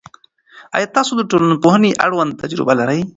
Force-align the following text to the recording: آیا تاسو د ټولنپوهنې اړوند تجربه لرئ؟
آیا 0.75 0.87
تاسو 0.97 1.11
د 1.17 1.21
ټولنپوهنې 1.31 1.91
اړوند 2.05 2.37
تجربه 2.41 2.73
لرئ؟ 2.79 2.99